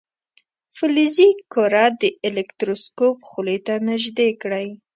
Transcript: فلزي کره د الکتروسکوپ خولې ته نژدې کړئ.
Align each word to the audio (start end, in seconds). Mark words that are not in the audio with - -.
فلزي 0.75 1.29
کره 1.53 1.85
د 2.01 2.03
الکتروسکوپ 2.27 3.17
خولې 3.29 3.57
ته 3.65 3.73
نژدې 3.89 4.29
کړئ. 4.41 4.67